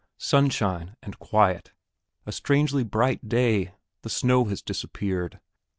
[0.17, 1.73] Sunshine and quiet
[2.25, 3.71] a strangely bright day.
[4.01, 5.39] The snow had disappeared.